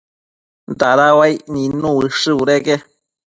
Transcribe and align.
dada 0.79 1.07
uaic 1.17 1.41
nid 1.53 1.73
ushë 2.07 2.31
budeque 2.39 2.75